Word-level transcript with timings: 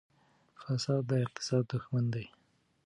فساد 0.61 1.03
د 1.09 1.11
اقتصاد 1.25 1.63
دښمن 1.71 2.05
دی. 2.13 2.25